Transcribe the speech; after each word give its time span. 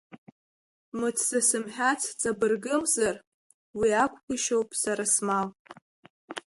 Мыц 0.99 1.17
засымҳәац 1.29 2.01
ҵабыргымзар, 2.19 3.15
уи 3.79 3.89
акәгәышьоуп 4.03 4.69
сара 4.81 5.05
смал! 5.13 5.47